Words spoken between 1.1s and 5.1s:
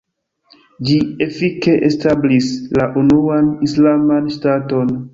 efike establis la unuan islaman ŝtaton.